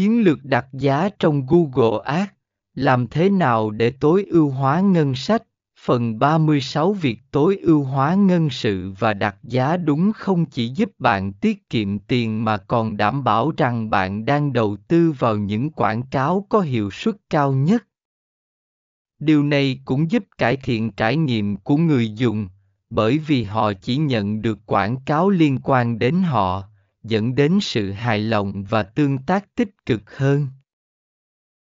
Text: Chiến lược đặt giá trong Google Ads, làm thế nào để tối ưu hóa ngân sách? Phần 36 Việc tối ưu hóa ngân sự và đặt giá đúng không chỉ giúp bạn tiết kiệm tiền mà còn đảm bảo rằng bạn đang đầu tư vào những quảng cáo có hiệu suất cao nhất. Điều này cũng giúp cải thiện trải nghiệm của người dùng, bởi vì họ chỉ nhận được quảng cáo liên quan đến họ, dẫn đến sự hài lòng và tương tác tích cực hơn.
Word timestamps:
Chiến 0.00 0.24
lược 0.24 0.44
đặt 0.44 0.66
giá 0.72 1.08
trong 1.18 1.46
Google 1.46 1.98
Ads, 2.04 2.30
làm 2.74 3.06
thế 3.06 3.30
nào 3.30 3.70
để 3.70 3.90
tối 3.90 4.26
ưu 4.30 4.50
hóa 4.50 4.80
ngân 4.80 5.14
sách? 5.14 5.42
Phần 5.80 6.18
36 6.18 6.92
Việc 6.92 7.18
tối 7.30 7.58
ưu 7.62 7.84
hóa 7.84 8.14
ngân 8.14 8.50
sự 8.50 8.92
và 8.98 9.14
đặt 9.14 9.36
giá 9.42 9.76
đúng 9.76 10.12
không 10.12 10.46
chỉ 10.46 10.68
giúp 10.68 10.90
bạn 10.98 11.32
tiết 11.32 11.70
kiệm 11.70 11.98
tiền 11.98 12.44
mà 12.44 12.56
còn 12.56 12.96
đảm 12.96 13.24
bảo 13.24 13.52
rằng 13.56 13.90
bạn 13.90 14.24
đang 14.24 14.52
đầu 14.52 14.76
tư 14.88 15.12
vào 15.18 15.36
những 15.36 15.70
quảng 15.70 16.02
cáo 16.02 16.46
có 16.48 16.60
hiệu 16.60 16.90
suất 16.90 17.16
cao 17.30 17.52
nhất. 17.52 17.86
Điều 19.18 19.42
này 19.42 19.80
cũng 19.84 20.10
giúp 20.10 20.24
cải 20.38 20.56
thiện 20.56 20.92
trải 20.92 21.16
nghiệm 21.16 21.56
của 21.56 21.76
người 21.76 22.12
dùng, 22.14 22.48
bởi 22.90 23.18
vì 23.18 23.42
họ 23.42 23.72
chỉ 23.72 23.96
nhận 23.96 24.42
được 24.42 24.58
quảng 24.66 24.96
cáo 25.06 25.30
liên 25.30 25.58
quan 25.62 25.98
đến 25.98 26.22
họ, 26.22 26.69
dẫn 27.02 27.34
đến 27.34 27.58
sự 27.62 27.92
hài 27.92 28.18
lòng 28.18 28.64
và 28.64 28.82
tương 28.82 29.18
tác 29.18 29.54
tích 29.54 29.70
cực 29.86 30.16
hơn. 30.16 30.46